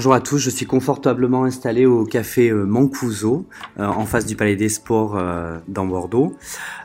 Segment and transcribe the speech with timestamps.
[0.00, 3.44] Bonjour à tous, je suis confortablement installé au café euh, Mancuso,
[3.78, 6.38] euh, en face du Palais des Sports euh, dans Bordeaux.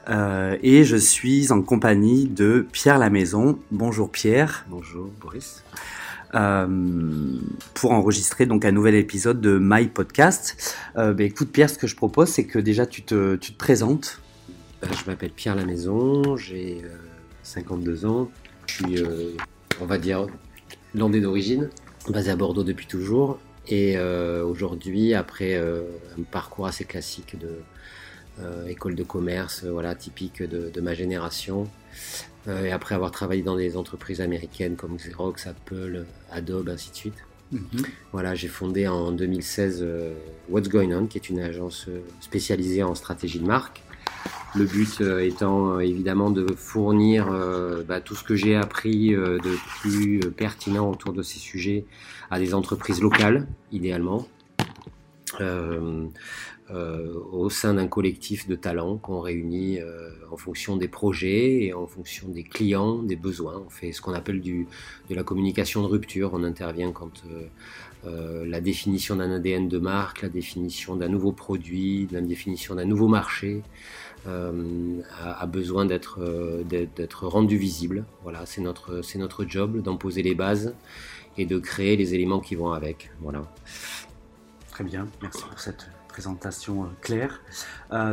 [0.10, 3.58] et je suis en compagnie de Pierre Lamaison.
[3.72, 4.66] Bonjour Pierre.
[4.70, 5.64] Bonjour Boris.
[7.74, 10.76] pour enregistrer donc un nouvel épisode de My Podcast.
[10.98, 14.20] Ben, écoute Pierre, ce que je propose, c'est que déjà tu te, tu te présentes.
[14.84, 16.82] je m'appelle Pierre Lamaison, j'ai
[17.44, 18.30] 52 ans.
[18.68, 19.04] Je suis,
[19.80, 20.28] on va dire,
[20.94, 21.70] landais d'origine
[22.12, 23.40] basé à Bordeaux depuis toujours.
[23.68, 25.82] Et euh, aujourd'hui, après euh,
[26.18, 27.50] un parcours assez classique de
[28.40, 31.70] euh, école de commerce, voilà, typique de, ma génération,
[32.48, 37.26] et après avoir travaillé dans des entreprises américaines comme Xerox, Apple, Adobe, ainsi de suite,
[37.52, 37.62] mhm.
[38.12, 39.84] voilà, j'ai fondé en 2016
[40.50, 41.88] What's Going On, qui est une agence
[42.20, 43.82] spécialisée en stratégie de marque.
[44.56, 49.10] Le but euh, étant euh, évidemment de fournir euh, bah, tout ce que j'ai appris
[49.10, 51.86] de plus pertinent autour de ces sujets
[52.32, 54.26] à des entreprises locales, idéalement,
[56.72, 59.80] au sein d'un collectif de talents qu'on réunit
[60.32, 63.62] en fonction des projets et en fonction des clients, des besoins.
[63.66, 66.32] On fait ce qu'on appelle de la communication de rupture.
[66.34, 67.24] On intervient quand
[68.06, 73.10] la définition d'un ADN de marque, la définition d'un nouveau produit, la définition d'un nouveau
[73.10, 73.62] marché,
[74.28, 78.06] euh, a, besoin euh, d'être rendu visible.
[78.24, 80.74] Voilà, c'est notre, notre job d'en poser les bases
[81.38, 83.12] et de créer les éléments qui vont avec.
[83.22, 83.44] Voilà.
[84.72, 87.42] Très bien, merci pour cette présentation euh, claire.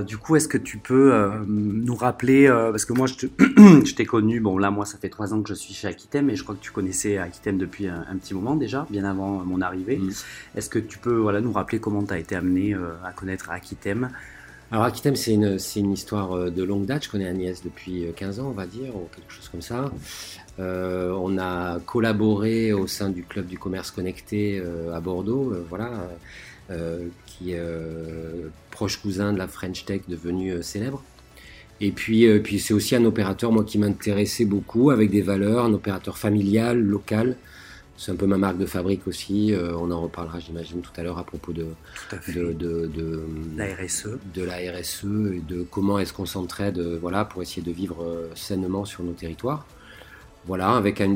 [0.05, 4.59] du coup, est-ce que tu peux nous rappeler, parce que moi je t'ai connu, bon
[4.59, 6.61] là moi ça fait trois ans que je suis chez Aquitem et je crois que
[6.61, 9.97] tu connaissais Aquitem depuis un, petit moment déjà, bien avant mon arrivée.
[9.97, 10.11] Mm.
[10.57, 14.11] Est-ce que tu peux voilà, nous rappeler comment tu as été amené à connaître Aquitem
[14.73, 17.05] alors Aquitem, c'est une, une, histoire euh, de longue date.
[17.05, 19.93] Je connais Agnès depuis 15 euh, ans, on va dire, ou quelque chose comme ça.
[20.59, 24.63] Euh, on a collaboré au sein du club du commerce connecté
[24.95, 26.09] à Bordeaux, voilà,
[27.27, 27.63] qui est
[28.71, 31.03] proche cousin de la French Tech devenue célèbre.
[31.83, 35.73] Et puis, puis c'est aussi un opérateur, moi, qui m'intéressait beaucoup, avec des valeurs, un
[35.75, 37.37] opérateur familial, local,
[37.97, 39.53] c'est un peu ma marque de fabrique aussi.
[39.53, 41.67] Euh, on en reparlera, j'imagine, tout à l'heure à propos de,
[42.29, 43.25] de, de,
[43.57, 44.19] la RSE.
[44.35, 45.05] De la RSE
[45.35, 49.13] et de comment est-ce qu'on s'entraide voilà, pour essayer de vivre euh, sainement sur nos
[49.13, 49.67] territoires.
[50.45, 51.15] Voilà, avec un,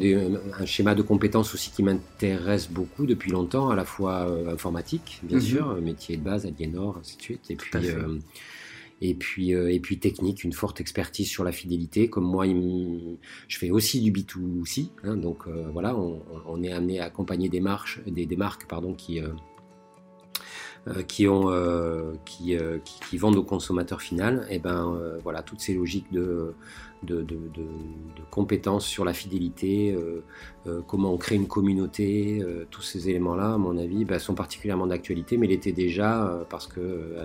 [0.61, 5.21] un schéma de compétences aussi qui m'intéresse beaucoup depuis longtemps, à la fois euh, informatique,
[5.25, 5.43] bien mhm.
[5.43, 7.71] sûr, métier de base, Aliénor, ainsi de suite, et puis
[9.03, 12.09] et puis, euh, et puis technique, une forte expertise sur la fidélité.
[12.09, 17.05] Comme moi, je fais aussi du B2C, hein, donc euh, voilà, on, est amené à
[17.05, 19.29] accompagner des, des marques pardon, qui, euh,
[21.09, 21.51] qui, ont,
[22.25, 24.43] qui, qui, qui, vendent aux consommateurs finaux.
[24.51, 26.55] Et ben voilà, toutes ces logiques de
[27.03, 27.27] de,
[28.31, 30.23] compétences sur la fidélité, euh,
[30.67, 34.35] euh, comment on crée une communauté, euh, tous ces éléments-là, à mon avis, bah, sont
[34.35, 37.17] particulièrement d'actualité, mais l'étaient déjà parce que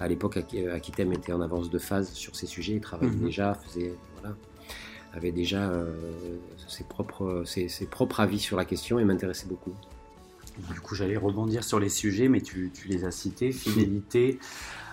[0.00, 0.38] à, l'époque,
[0.72, 3.24] Akitem était en avance de phase sur ces sujets, il travaillait mhm.
[3.24, 4.36] déjà, faisait, voilà,
[5.12, 5.72] avait déjà
[6.68, 9.72] ses, propres, ses, propres avis sur la question et m'intéressait beaucoup.
[10.72, 14.38] Du coup, j'allais rebondir sur les sujets, mais tu, les as cités, fidélité.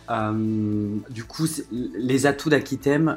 [0.09, 3.15] du coup, les atouts d'Akitem,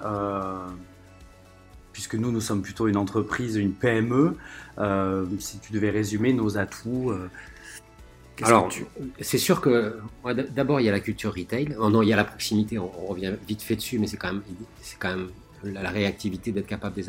[1.95, 4.37] puisque nous, nous sommes plutôt une entreprise, une PME.
[4.79, 7.13] Euh, si tu devais résumer nos atouts.
[7.13, 7.31] Euh,
[8.43, 8.69] alors,
[9.21, 10.01] c'est sûr que
[10.51, 11.77] d'abord il y a la culture retail.
[11.79, 12.79] Oh non, il y a la proximité.
[12.81, 14.43] On, revient vite fait dessus, mais c'est quand même,
[14.83, 15.29] c'est quand même
[15.65, 17.01] la, réactivité d'être capable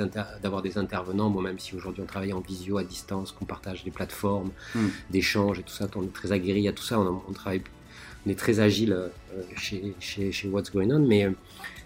[0.42, 1.30] d'avoir des, intervenants.
[1.30, 4.88] Bon, même si aujourd'hui on travaille en visio à distance, qu'on partage des plateformes hmm.
[5.10, 7.00] d'échange et tout ça, on est très aguerri à tout ça.
[7.00, 7.62] On, travaille,
[8.26, 9.10] on est très agile euh,
[9.58, 11.28] chez, chez, chez What's Going On, mais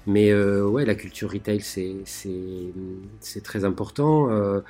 [0.09, 4.31] mais euh, ouais, la culture retail, c'est très important.
[4.31, 4.61] Euh,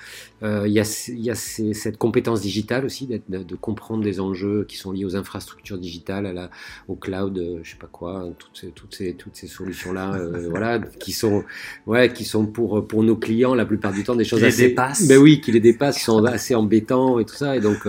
[0.44, 4.66] euh, il y a, y a cette compétence digitale aussi, de, de, comprendre les enjeux
[4.67, 6.49] qui sont liés aux infrastructures digitales, à la,
[6.90, 10.19] au cloud, je sais pas quoi, toutes ces, toutes ces, toutes ces solutions-là,
[10.49, 11.46] voilà, qui sont,
[11.87, 14.64] ouais, qui sont pour, pour nos clients la plupart du temps des choses qui assez.
[14.64, 15.08] Les dépassent.
[15.08, 17.55] Ben oui, qui les dépassent, qui sont assez embêtants et tout ça.
[17.55, 17.87] Et donc,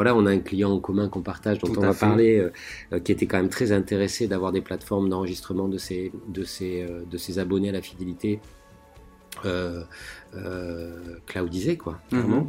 [0.00, 2.50] voilà, on a un client en commun qu'on partage, dont on va parler, euh,
[2.94, 6.84] euh, qui était quand même très intéressé d'avoir des plateformes d'enregistrement de ses, de, ses,
[6.84, 8.40] euh, de ses abonnés à la fidélité.
[9.44, 9.84] Euh,
[11.26, 12.46] cloudisé quoi mhm.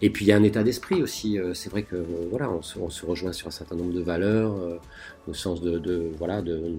[0.00, 1.96] et puis il y a un état d'esprit aussi c'est vrai que
[2.30, 4.54] voilà on se, rejoint sur un certain nombre de valeurs
[5.28, 6.76] au sens de, voilà de,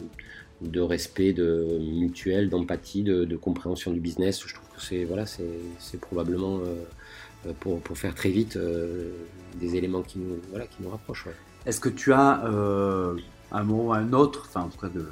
[0.61, 5.99] de respect de mutuel d'empathie de, compréhension du business je trouve que c'est voilà c'est
[5.99, 6.83] probablement euh,
[7.59, 9.11] pour, pour, faire très vite euh,
[9.55, 11.27] des éléments qui nous, voilà, qui nous rapprochent.
[11.65, 13.15] Est-ce que tu as euh,
[13.51, 15.05] un mot ou un autre, enfin en tout cas de,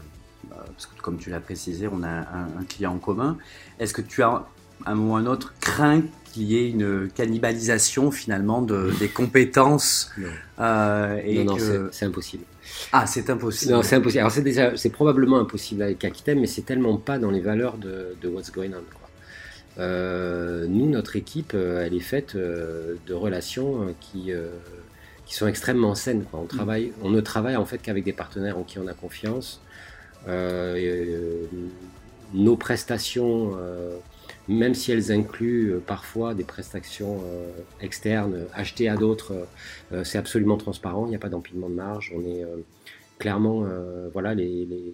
[0.49, 3.37] parce que comme tu l'as précisé, on a un, client en commun.
[3.79, 4.45] Est-ce que tu as
[4.85, 10.11] un moment ou un autre, craint qu'il y ait une cannibalisation finalement de, des compétences.
[10.17, 10.27] Non,
[10.59, 12.45] euh, et non, non, que- c'est- impossible.
[12.91, 13.73] Ah, c'est impossible.
[13.73, 14.19] Non, c'est impossible.
[14.19, 17.77] Alors c'est déjà, c'est probablement impossible avec Aquitaine, mais c'est tellement pas dans les valeurs
[17.77, 18.83] de, de What's Going On.
[18.93, 19.08] Quoi.
[19.77, 24.49] Euh, nous, notre équipe, euh, elle est faite euh, de relations qui, euh,
[25.25, 26.23] qui sont extrêmement saines.
[26.23, 26.39] Quoi.
[26.41, 29.61] On, travaille, on ne travaille en fait qu'avec des partenaires en qui on a confiance.
[30.27, 31.07] Et,
[32.31, 33.57] nos prestations,
[34.49, 37.51] même si elles incluent euh, parfois des prestations euh,
[37.81, 39.47] externes achetées à d'autres,
[39.93, 41.05] euh, c'est absolument transparent.
[41.05, 42.11] Il n'y a pas d'empilement de marge.
[42.15, 42.57] On est euh,
[43.19, 44.93] clairement, euh, voilà, les, les-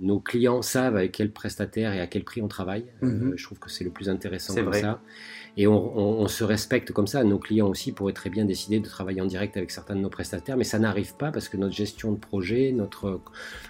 [0.00, 2.84] nos clients savent avec quel prestataire et à quel prix on travaille.
[3.02, 3.32] Euh, Mhm.
[3.36, 4.80] je trouve que c'est le plus intéressant comme vrai.
[4.80, 5.02] ça.
[5.56, 7.24] Et on, on- on se respecte comme ça.
[7.24, 10.08] Nos clients aussi pourraient très bien décider de travailler en direct avec certains de nos
[10.08, 13.20] prestataires, mais ça n'arrive pas parce que notre gestion de projet, notre,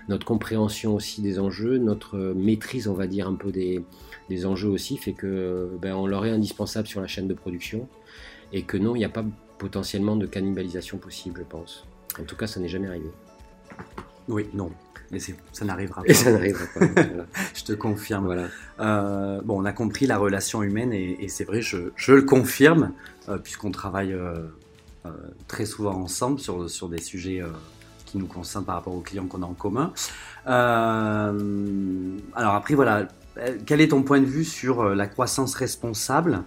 [0.08, 3.82] notre compréhension aussi des enjeux, notre maîtrise, on va dire, un peu des,
[4.29, 7.88] des enjeux aussi, fait que ben, on leur est indispensable sur la chaîne de production
[8.52, 9.25] et que non, il n'y a pas
[9.56, 11.87] potentiellement de cannibalisation possible, je pense.
[12.20, 13.08] En tout cas, ça n'est jamais arrivé.
[14.29, 14.71] Oui, non.
[15.11, 16.15] Mais ça n'arrivera Et pas.
[16.15, 16.87] ça n'arrivera pas.
[16.87, 17.25] voilà.
[17.55, 18.27] Je te confirme.
[18.27, 18.49] Voilà.
[18.81, 22.23] Euh, bon, on a compris la relation humaine et, et c'est vrai, je, je le
[22.23, 22.93] confirme,
[23.29, 24.49] euh, puisqu'on travaille euh,
[25.47, 27.43] très souvent ensemble sur, sur des sujets
[28.05, 29.93] qui nous concernent par rapport aux clients qu'on a en commun.
[30.45, 31.35] Alors
[32.55, 33.09] après, voilà,
[33.65, 36.43] quel est ton point de vue sur la croissance responsable?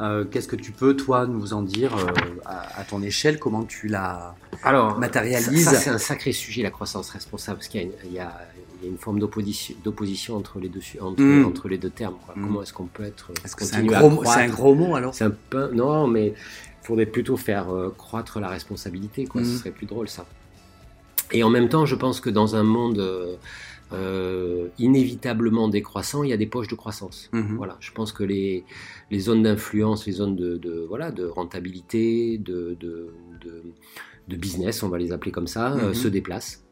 [0.00, 2.06] Euh, Qu'est-ce que tu peux, toi, nous en dire euh,
[2.44, 3.38] à, à ton échelle?
[3.38, 5.64] Comment tu la Alors, matérialises?
[5.64, 8.12] Ça, ça, c'est un sacré sujet, la croissance responsable, parce qu'il y a une, il
[8.12, 8.38] y a-
[8.82, 11.46] il y a une forme d'opposition, entre, les deux, su- entre, Mm.
[11.46, 12.16] entre les deux termes.
[12.26, 12.34] quoi.
[12.36, 12.42] Mm.
[12.44, 14.34] Comment est-ce qu'on peut être Est-ce que c'est un, gros, mot- croître?
[14.38, 15.14] c'est un gros mot alors?
[15.14, 19.42] C'est un peu non, mais il faudrait plutôt faire euh, croître la responsabilité, quoi.
[19.42, 19.56] Ce Mhm.
[19.56, 20.26] serait plus drôle ça.
[21.32, 22.98] Et en même temps, je pense que dans un monde
[23.92, 27.28] euh, inévitablement décroissant, il y a des poches de croissance.
[27.32, 27.56] Mhm.
[27.56, 28.64] Voilà, je pense que les,
[29.10, 34.98] les zones d'influence, les zones de, de, voilà, de rentabilité, de, de, business, on va
[34.98, 35.94] les appeler comme ça, euh, Mhm.
[35.94, 36.64] se déplacent.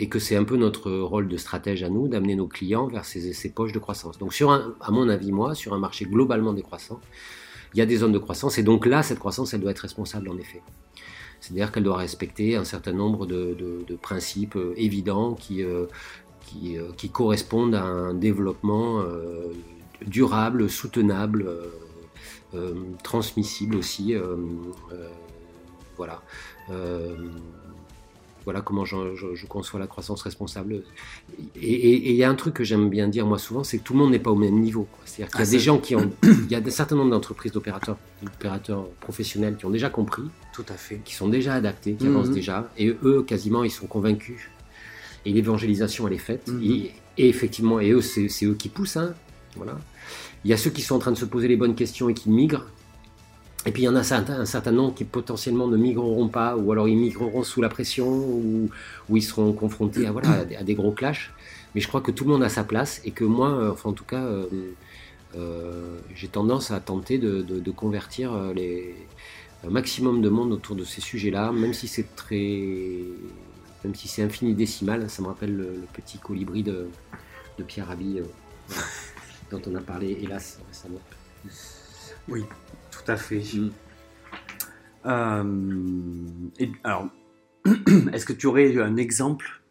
[0.00, 3.04] Et que c'est un peu notre rôle de stratège à nous d'amener nos clients vers
[3.04, 4.18] ces, ces poches de croissance.
[4.18, 7.00] Donc, sur un, à mon avis, moi, sur un marché globalement décroissant,
[7.74, 8.58] il y a des zones de croissance.
[8.58, 10.62] Et donc là, cette croissance, elle doit être responsable, en effet.
[11.40, 15.86] C'est-à-dire qu'elle doit respecter un certain nombre de, de- de principes euh, évidents qui, euh,
[16.48, 19.52] qui, euh, qui correspondent à un développement euh,
[20.06, 21.46] durable, soutenable,
[22.54, 22.72] euh,
[23.02, 24.14] transmissible aussi.
[25.96, 26.22] voilà.
[28.44, 30.82] Voilà comment je, je- je conçois la croissance responsable.
[31.60, 33.92] Et il y a un truc que j'aime bien dire moi souvent, c'est que tout
[33.92, 34.86] le monde n'est pas au même niveau.
[35.04, 37.10] C'est-à-dire qu'il y a Ah, des gens qui ont, il y a un certain nombre
[37.10, 40.22] d'entreprises d'opérateurs, d'opérateurs professionnels qui ont déjà compris,
[40.54, 41.02] Tout à fait.
[41.04, 42.16] qui sont déjà adaptés, qui Mhm.
[42.16, 44.48] avancent déjà, et eux quasiment ils sont convaincus.
[45.24, 46.48] Et l'évangélisation elle est faite.
[46.48, 46.62] Mhm.
[46.62, 48.96] Et, et effectivement, et eux c'est eux qui poussent.
[48.96, 49.14] hein.
[49.56, 49.78] Voilà.
[50.44, 52.14] Il y a ceux qui sont en train de se poser les bonnes questions et
[52.14, 52.66] qui migrent.
[53.66, 56.28] Et puis il y en a un certain, un certain nombre qui potentiellement ne migreront
[56.28, 58.70] pas, ou alors ils migreront sous la pression, ou,
[59.08, 61.32] ou ils seront confrontés à, voilà, à, des, à des gros clashs.
[61.74, 63.90] Mais je crois que tout le monde a sa place, et que moi, euh, enfin
[63.90, 64.46] en tout cas, euh,
[65.36, 68.94] euh, j'ai tendance à tenter de, de- de convertir les,
[69.66, 72.58] un maximum de monde autour de ces sujets-là, même si c'est très,
[73.84, 75.08] même si c'est infini-décimal.
[75.08, 76.88] Ça me rappelle le, le petit colibri de,
[77.58, 78.24] de Pierre Rabhi, euh,
[79.50, 81.00] dont on a parlé, hélas, récemment.
[82.28, 82.44] Oui,
[82.90, 83.42] tout à fait.
[83.54, 83.70] Mm.
[85.06, 86.26] Euh,
[86.58, 87.08] et, alors,
[88.12, 89.62] est-ce que tu aurais un exemple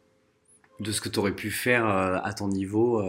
[0.80, 3.04] de ce que tu aurais pu faire euh, à ton niveau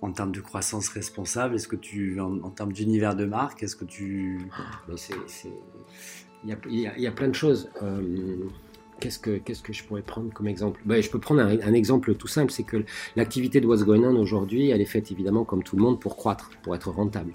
[0.00, 1.54] en termes de croissance responsable?
[1.54, 4.40] Est-ce que tu, en, en termes d'univers de marque, est-ce que tu...
[4.96, 5.14] C'est-
[6.44, 7.70] il, y y y a plein de choses.
[7.82, 8.36] Euh,
[9.00, 10.80] qu'est-ce, que, qu'est-ce que je pourrais prendre comme exemple?
[10.84, 12.84] Ben, Je peux prendre un, exemple tout simple, c'est que
[13.16, 16.74] l'activité de What's aujourd'hui, elle est faite évidemment comme tout le monde pour croître, pour
[16.74, 17.32] être rentable.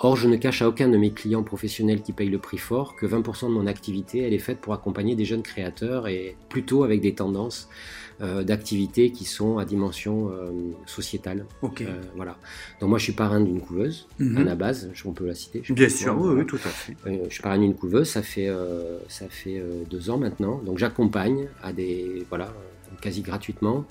[0.00, 2.94] Or, je ne cache à aucun de mes clients professionnels qui payent le prix fort
[2.96, 6.84] que 20% de mon activité, elle est faite pour accompagner des jeunes créateurs et plutôt
[6.84, 7.68] avec des tendances
[8.20, 10.50] euh, d'activités qui sont à dimension euh,
[10.86, 11.46] sociétale.
[11.62, 11.82] Ok.
[11.82, 12.36] Euh, voilà.
[12.80, 15.62] Donc moi, je suis parrain d'une couveuse, à la base, on peut la citer.
[15.70, 16.40] Bien sûr, oui, Voilà.
[16.40, 16.96] oui, tout à fait.
[17.06, 20.60] Euh, je suis parrain d'une couveuse, ça fait, euh, ça fait deux ans maintenant.
[20.64, 22.52] Donc j'accompagne à des, voilà,
[23.00, 23.84] quasi gratuitement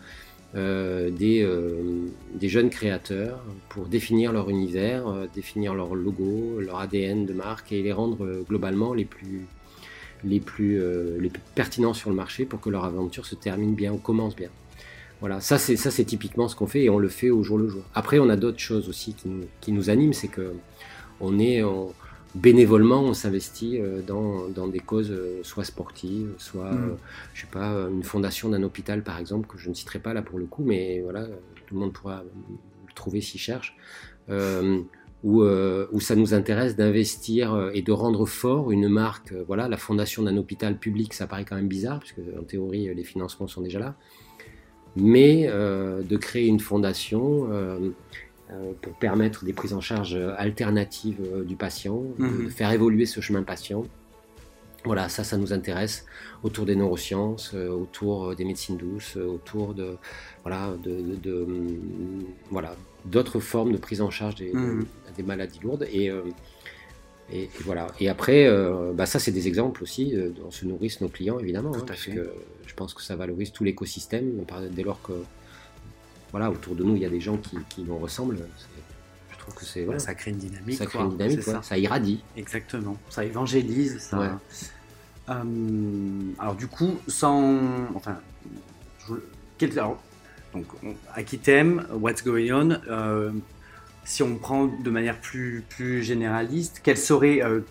[0.55, 2.05] euh, des, euh,
[2.35, 7.71] des jeunes créateurs pour définir leur univers, euh, définir leur logo, leur ADN de marque
[7.71, 9.47] et les rendre euh, globalement les plus,
[10.23, 13.73] les, plus, euh, les plus pertinents sur le marché pour que leur aventure se termine
[13.73, 14.49] bien ou commence bien.
[15.19, 17.57] Voilà, ça c'est ça c'est typiquement ce qu'on fait et on le fait au jour
[17.57, 17.83] le jour.
[17.95, 20.53] Après on a d'autres choses aussi qui nous, qui nous animent, c'est que
[21.21, 21.93] on est on-
[22.35, 26.95] bénévolement on s'investit euh, dans, dans des causes euh, soit sportives, soit euh,
[27.33, 30.13] je sais pas euh, une fondation d'un hôpital par exemple que je ne citerai pas
[30.13, 31.35] là pour le coup, mais voilà euh,
[31.67, 33.75] tout le monde pourra le trouver s'il cherche.
[35.23, 39.33] où, où, ça nous intéresse d'investir et de rendre fort une marque.
[39.47, 43.03] voilà, la fondation d'un hôpital public, ça paraît quand même bizarre, puisque en théorie, les
[43.05, 43.95] financements sont déjà là.
[44.97, 47.47] Mais de créer une fondation
[48.81, 52.49] pour permettre des prises en charge alternatives du patient, de mhm.
[52.49, 53.85] faire évoluer ce chemin patient.
[54.85, 56.05] Voilà, ça, ça nous intéresse
[56.43, 59.95] autour des neurosciences, euh, autour euh, des médecines douces, euh, autour de
[60.41, 64.85] voilà de, mm, voilà d'autres formes de prise en charge des, mmh.
[65.25, 66.11] maladies lourdes et,
[67.31, 67.87] et, voilà.
[67.99, 68.49] Et après,
[68.93, 72.31] bah ça, c'est des exemples aussi dont se nourrissent nos clients, évidemment, hein, parce que
[72.65, 74.43] je pense que ça valorise tout l'écosystème.
[74.71, 75.13] Dès lors que
[76.33, 78.39] voilà, autour de nous, il y a des gens qui, qui nous ressemblent.
[79.31, 80.77] Je trouve que c'est ça crée une dynamique.
[80.77, 81.77] Ça crée une dynamique, ça.
[81.77, 82.23] irradie.
[82.35, 82.97] Exactement.
[83.09, 83.99] Ça évangélise.
[83.99, 84.39] Ça.
[85.29, 85.43] Euh,
[86.39, 87.59] alors du coup, sans...
[87.93, 88.17] Enfin,
[89.59, 90.01] quel, alors,
[90.53, 90.65] donc,
[91.13, 93.31] Akitem, What's Going On, euh,
[94.03, 97.43] si on prend de manière plus, plus généraliste, quel serait...
[97.43, 97.61] Euh,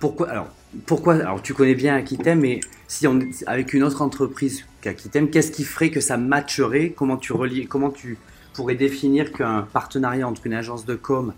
[0.00, 0.48] pourquoi, alors,
[0.86, 2.58] pourquoi, alors tu connais bien Akitem, mais
[2.88, 6.90] si on avec une autre entreprise qu'Akitem, qu'est-ce qui ferait que ça matcherait?
[6.90, 8.18] Comment tu relis, comment tu
[8.52, 11.32] pourrais définir qu'un partenariat entre une agence de com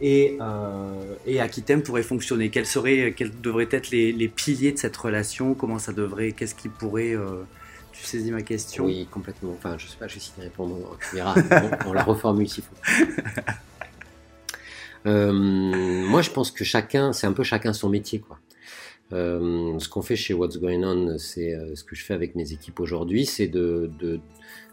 [0.00, 2.50] et, euh, et Akitem pourrait fonctionner?
[2.50, 5.54] Quels, seraient, quels devraient être les, les, piliers de cette relation?
[5.54, 7.42] Comment ça devrait Qu'est-ce qui pourrait euh,
[7.92, 8.84] Tu saisis ma question?
[8.84, 9.52] Oui, complètement.
[9.52, 10.96] Enfin, je sais pas, je vais essayer de répondre.
[11.10, 11.34] Tu verras,
[11.86, 12.76] on, la reformule s'il faut.
[15.06, 18.40] Euh, moi, je pense que chacun, c'est un peu chacun son métier, quoi.
[19.12, 22.34] Euh, ce qu'on fait chez What's Going On, c'est euh, ce que je fais avec
[22.34, 24.20] mes équipes aujourd'hui, c'est de, de,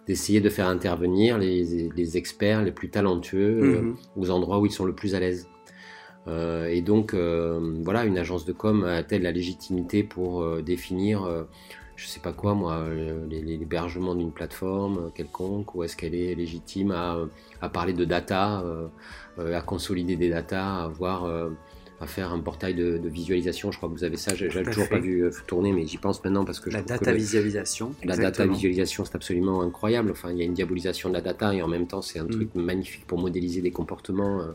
[0.08, 3.98] d'essayer de faire intervenir les, experts les plus talentueux euh, mhm.
[4.18, 5.48] aux endroits où ils sont le plus à l'aise.
[6.28, 11.46] Et donc, voilà, une agence de com a-t-elle la légitimité pour définir,
[11.96, 12.84] je sais pas quoi, moi,
[13.30, 17.20] l'hébergement d'une plateforme quelconque, ou est-ce qu'elle est légitime à,
[17.62, 18.64] à, parler de data,
[19.38, 21.30] à consolider des data, à voir
[22.02, 23.72] à faire un portail de, visualisation.
[23.72, 24.36] Je crois que vous avez ça.
[24.36, 27.94] J'ai toujours pas vu euh, tourner, mais j'y pense maintenant parce que la data visualisation.
[28.04, 30.12] La data visualisation, c'est absolument incroyable.
[30.12, 32.26] Enfin, il y a une diabolisation de la data et en même temps, c'est un
[32.26, 32.30] mm.
[32.30, 34.52] truc magnifique pour modéliser des comportements euh,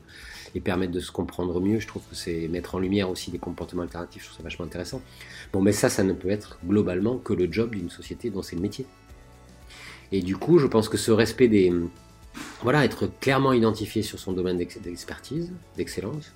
[0.55, 1.81] et permettre de se comprendre mieux.
[1.81, 4.23] Je trouve que c'est mettre en lumière aussi des comportements alternatifs.
[4.23, 5.01] Je trouve ça vachement intéressant.
[5.53, 8.57] Bon, mais ça, ça ne peut être globalement que le job d'une société dont c'est
[8.57, 8.85] le métier.
[10.13, 11.73] Et du coup, je pense que ce respect des
[12.63, 16.33] voilà, être clairement identifié sur son domaine d'expertise, d'excellence,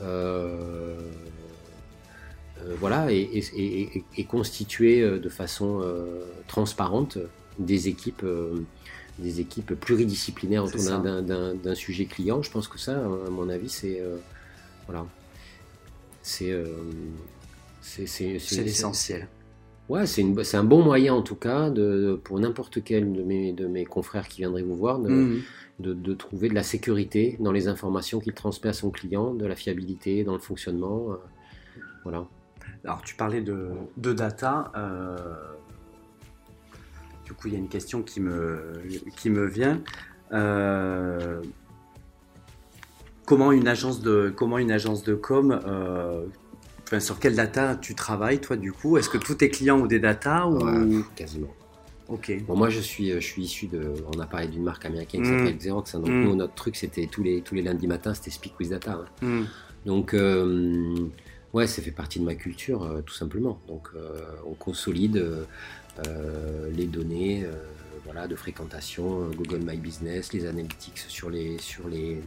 [0.00, 0.96] euh,
[2.60, 5.82] euh, voilà, et, constituer euh, de façon
[6.46, 7.18] transparente
[7.58, 8.26] des équipes
[9.18, 12.42] des équipes pluridisciplinaires autour d'un sujet client.
[12.42, 14.00] Je pense que ça, à mon avis, c'est
[14.86, 15.06] voilà,
[16.22, 16.52] c'est
[17.80, 19.28] c'est l'essentiel.
[19.88, 23.66] Ouais, c'est un bon moyen en tout cas de, pour n'importe quel de mes, de
[23.66, 25.40] mes confrères qui viendraient vous voir de, mmh
[25.78, 29.54] de, trouver de la sécurité dans les informations qu'il transmet à son client, de la
[29.54, 31.12] fiabilité dans le fonctionnement.
[31.12, 31.16] Euh,
[32.02, 32.26] voilà.
[32.84, 34.72] Alors tu parlais de, data.
[34.76, 35.16] Euh,
[37.24, 38.82] du coup, il y a une question qui me,
[39.16, 39.80] qui me vient.
[40.32, 41.42] Euh,
[43.24, 45.60] comment une agence de comment une agence de com
[47.00, 48.96] sur quelle data tu travailles toi du coup?
[48.96, 51.54] Est-ce que tous tes clients ont des data ou quasiment
[52.46, 53.92] Bon, moi, je suis, je suis issu de.
[54.14, 55.38] On a parlé d'une marque américaine qui mm.
[55.38, 55.94] s'appelle Xerox.
[55.94, 56.00] Hein.
[56.00, 56.24] donc, mm.
[56.24, 59.04] nous, notre truc, c'était tous les, tous les lundis matins, c'était Speak with Data.
[59.22, 59.26] Hein.
[59.26, 59.44] Mm.
[59.84, 60.94] Donc, euh,
[61.52, 63.60] ouais, ça fait partie de ma culture, euh, tout simplement.
[63.68, 65.22] Donc, euh, on consolide
[66.72, 67.44] les données
[68.10, 72.22] voilà, de fréquentation, Google My Business, les analytics sur les, sur les,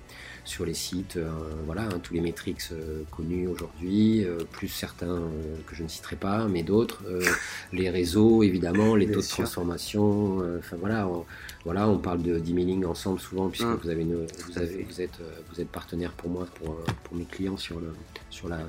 [0.45, 1.31] sur les sites, euh,
[1.65, 5.23] voilà, hein, tous les métriques euh, connus aujourd'hui, euh, plus certains
[5.65, 7.03] que je ne citerai pas, mais d'autres,
[7.73, 11.25] les réseaux évidemment, les taux de transformation, enfin voilà, on,
[11.65, 13.79] voilà, on parle de d'emailing ensemble souvent puisque hum.
[13.81, 15.19] vous avez, vous avez, vous êtes,
[15.51, 17.91] vous êtes partenaire pour moi, pour, pour mes clients sur le,
[18.29, 18.59] sur la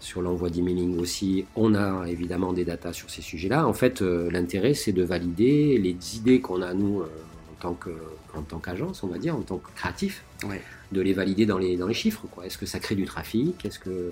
[0.00, 3.66] sur l'envoi d'emailing aussi, on a évidemment des datas sur ces sujets-là.
[3.66, 7.90] En fait, l'intérêt, c'est de valider les idées qu'on a, nous, en tant que,
[8.34, 10.24] en tant qu'agence, on va dire, en tant que créatif,
[10.92, 12.24] de les valider dans les, dans les chiffres.
[12.44, 13.64] Est-ce que ça crée du trafic?
[13.64, 14.10] Est-ce que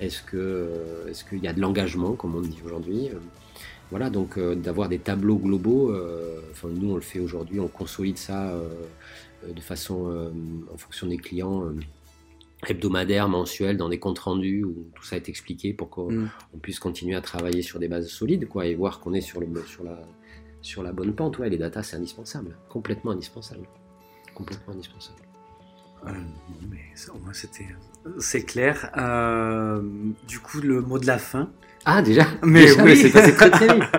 [0.00, 0.68] est-ce que
[1.08, 3.10] est-ce qu'il y a de l'engagement, comme on dit aujourd'hui?
[3.92, 5.90] Voilà, donc euh, d'avoir des tableaux globaux.
[5.90, 8.68] Euh, enfin, nous, on le fait aujourd'hui, on consolide ça euh,
[9.54, 10.30] de façon
[10.72, 11.64] en fonction des clients
[12.66, 16.30] hebdomadaires, mensuels, dans des comptes rendus où tout ça est expliqué pour qu'on mm.
[16.62, 19.46] puisse continuer à travailler sur des bases solides, quoi, et voir qu'on est sur le
[19.66, 19.98] sur la
[20.60, 21.38] sur la bonne pente.
[21.38, 23.66] Ouais, les datas, c'est indispensable, complètement indispensable,
[24.34, 25.18] complètement indispensable.
[26.06, 26.10] Euh,
[26.68, 26.78] mais
[27.32, 27.68] c'était,
[28.18, 28.90] c'est clair.
[28.96, 29.82] Euh,
[30.26, 31.50] du coup, le mot de la fin.
[31.84, 32.26] Ah déjà?
[32.42, 33.84] Mais oui, c'est passé très très vite.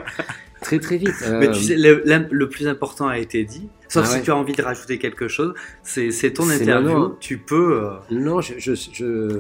[0.64, 1.14] très très vite.
[1.40, 3.70] Mais tu sais, le, le, plus important a été dit.
[3.88, 5.54] Sauf ah si tu as envie de rajouter quelque chose,
[5.84, 7.16] c'est ton interview.
[7.20, 7.90] Tu peux.
[8.10, 9.38] Non, je, je, je...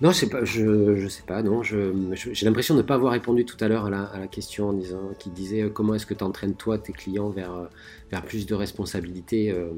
[0.00, 3.12] Non, je sais pas, je, je sais pas, non, j'ai l'impression de ne pas avoir
[3.12, 5.92] répondu tout à l'heure à la, à la, question en disant, qui disait euh, comment
[5.92, 7.66] est-ce que tu entraînes toi tes clients vers, euh,
[8.10, 9.68] vers plus de responsabilité euh,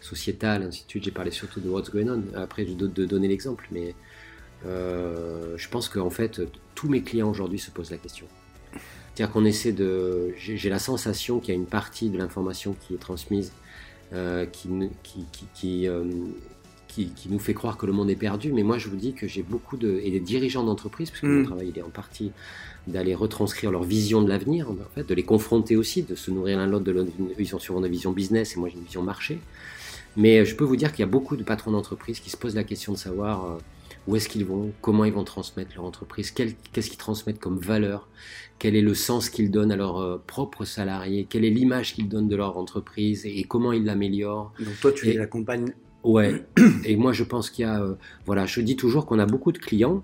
[0.00, 1.04] sociétale, ainsi de suite.
[1.04, 3.94] J'ai parlé surtout de what's going on, après de, de donner l'exemple, mais
[4.66, 6.40] euh, je pense qu'en fait,
[6.74, 8.26] tous mes clients aujourd'hui se posent la question.
[9.14, 10.32] C'est-à-dire qu'on essaie de.
[10.36, 13.52] J'ai la sensation qu'il y a une partie de l'information qui est transmise
[14.12, 14.68] euh, qui,
[15.02, 15.88] qui, qui, qui
[16.94, 19.26] qui, nous fait croire que le monde est perdu, mais moi je vous dis que
[19.26, 20.00] j'ai beaucoup de...
[20.02, 21.46] et des dirigeants d'entreprise, parce que mon mm.
[21.46, 22.32] travail il est en partie
[22.86, 26.58] d'aller retranscrire leur vision de l'avenir, en fait, de les confronter aussi, de se nourrir
[26.58, 27.06] l'un l'autre de leur
[27.38, 29.38] vision, sur une vision business et moi j'ai une vision marché.
[30.16, 32.54] Mais je peux vous dire qu'il y a beaucoup de patrons d'entreprise qui se posent
[32.54, 33.58] la question de savoir euh,
[34.06, 38.08] où est-ce qu'ils vont, comment ils vont transmettre leur entreprise, qu'est-ce qu'ils transmettent comme valeur,
[38.58, 42.08] quel est le sens qu'ils donnent à leurs euh, propres salariés, quelle est l'image qu'ils
[42.08, 43.24] donnent de leur entreprise?
[43.26, 44.52] Et, comment ils l'améliorent?
[44.58, 45.72] Donc toi tu les accompagnes
[46.04, 46.44] Ouais,
[46.84, 47.94] et moi je pense qu'il y a, euh,
[48.26, 50.02] voilà, je dis toujours qu'on a beaucoup de clients.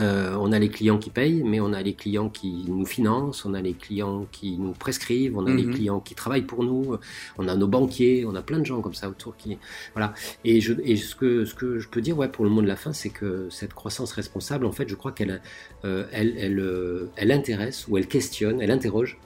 [0.00, 3.44] Euh, on a les clients qui payent, mais on a les clients qui nous financent,
[3.44, 5.74] on a les clients qui nous prescrivent, on a les mhm.
[5.74, 6.96] clients qui travaillent pour nous,
[7.38, 9.58] on a nos banquiers, on a plein de gens comme ça autour qui,
[9.92, 10.14] voilà.
[10.44, 12.66] Et, je, et ce que ce que je peux dire, ouais, pour le mot de
[12.66, 15.42] la fin, c'est que cette croissance responsable, en fait, je crois qu'elle
[15.84, 19.18] euh, elle, elle, elle, intéresse ou elle questionne, elle interroge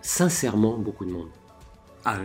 [0.00, 1.28] sincèrement beaucoup de monde.
[2.04, 2.18] Ah,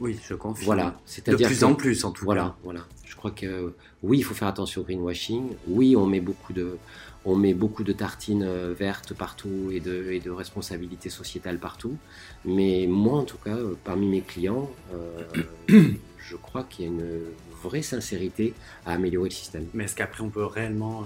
[0.00, 0.64] oui, je confie.
[0.64, 2.54] Voilà, c'est-à-dire de plus en plus en tout voilà, cas.
[2.64, 5.54] Voilà, je crois que oui, il faut faire attention au greenwashing.
[5.68, 6.76] Oui, on met beaucoup de,
[7.24, 11.96] on met beaucoup de tartines euh, vertes partout et de, et de responsabilités sociétales partout.
[12.44, 15.82] Mais moi, en tout cas, euh, parmi mes clients, euh,
[16.18, 17.20] je crois qu'il y a une
[17.62, 18.54] vraie sincérité
[18.84, 19.66] à améliorer le système.
[19.74, 21.04] Mais est-ce qu'après on peut réellement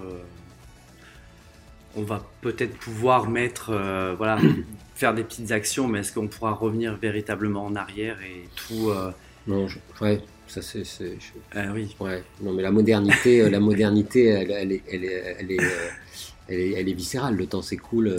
[1.99, 3.73] on va peut-être pouvoir mettre,
[4.17, 4.39] voilà,
[4.99, 9.13] faire des petites actions, mais est-ce qu'on pourra revenir véritablement en arrière et tout euh,
[9.47, 9.69] Non,
[10.01, 10.83] ouais, ça c'est.
[11.55, 11.95] Ah oui.
[12.01, 15.61] Ouais, non, mais la modernité, euh, la modernité, elle, elle, est, elle, est, elle, est,
[15.61, 15.89] euh,
[16.49, 17.37] elle, est, elle est viscérale.
[17.37, 18.13] Le temps s'écoule.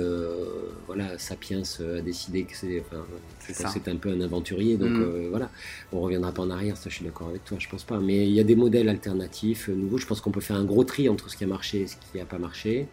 [0.87, 2.79] voilà, Sapiens a décidé que c'est.
[2.79, 3.03] Enfin,
[3.41, 5.27] c'est un peu un aventurier, donc mm.
[5.31, 5.49] voilà,
[5.91, 6.77] on reviendra pas en arrière.
[6.77, 7.57] Ça, je suis d'accord avec toi.
[7.59, 7.99] Je pense pas.
[7.99, 9.97] Mais il y a des modèles alternatifs nouveaux.
[9.97, 11.97] Je pense qu'on peut faire un gros tri entre ce qui a marché et ce
[11.97, 12.87] qui n'a pas marché.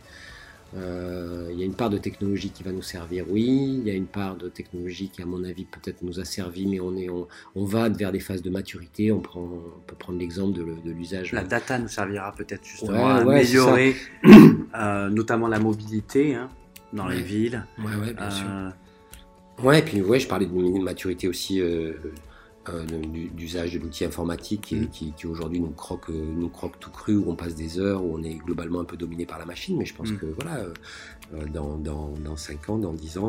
[0.75, 3.81] Euh, il y a une part de technologie qui va nous servir, oui.
[3.81, 6.67] Il y a une part de technologie qui, à mon avis, peut-être nous a servi,
[6.67, 9.13] mais on, est, on, va vers des phases de maturité.
[9.13, 11.33] On, prend, on peut prendre l'exemple de, l'usage.
[11.33, 13.95] La data nous servira peut-être justement à améliorer
[14.75, 16.49] euh, notamment la mobilité hein,
[16.93, 17.65] dans les villes.
[17.79, 18.47] Ouais, bien sûr.
[18.49, 18.71] Euh,
[19.63, 21.95] ouais, et puis ouais, je parlais de maturité aussi euh,
[23.35, 24.89] d'usage de l'outil informatique mm.
[24.89, 28.05] qui, qui, aujourd'hui nous croque, euh, nous croque tout cru, où on passe des heures,
[28.05, 29.77] où on est globalement un peu dominé par la machine.
[29.77, 30.19] Mais je pense mm.
[30.19, 33.29] que voilà, euh, dans, dans, dans, 5 ans, dans 10 ans,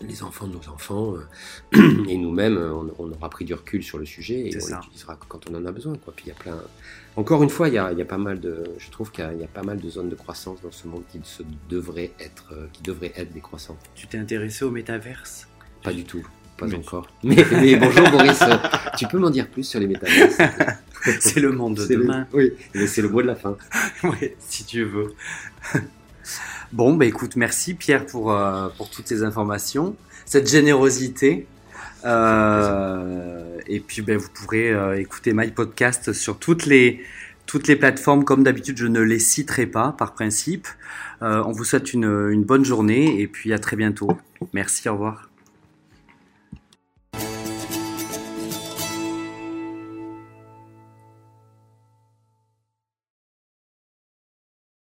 [0.00, 1.14] les enfants de nos enfants
[2.08, 2.56] et nous-mêmes,
[2.98, 5.72] on, aura pris du recul sur le sujet et on l'utilisera quand on en a
[5.72, 5.94] besoin.
[5.96, 6.14] Quoi.
[6.16, 6.56] Puis il y a plein.
[7.16, 8.64] Encore une fois, il y a, il y a pas mal de.
[8.78, 11.20] Je trouve qu'il y, a pas mal de zones de croissance dans ce monde qui
[11.22, 13.78] se devraient être, qui devraient être décroissantes.
[13.94, 15.48] Tu t'es intéressé au métaverse?
[15.82, 16.26] Pas du tout.
[16.60, 17.08] Pas encore.
[17.24, 17.42] Mais,
[17.76, 18.38] bonjour Boris,
[18.98, 20.36] tu peux m'en dire plus sur les métaverses
[21.20, 22.26] C'est le monde de demain.
[22.34, 23.56] oui, mais c'est le mot de la fin.
[24.04, 25.14] oui, si tu veux.
[26.70, 29.96] bon, bah écoute, merci Pierre pour, euh, pour toutes ces informations,
[30.26, 31.46] cette générosité.
[32.04, 37.02] Euh, et puis, ben, vous pourrez euh, écouter My Podcast sur toutes les,
[37.46, 38.24] toutes les plateformes.
[38.24, 40.68] Comme d'habitude, je ne les citerai pas par principe.
[41.22, 44.10] on vous souhaite une, une bonne journée et puis à très bientôt.
[44.52, 45.29] Merci, au revoir.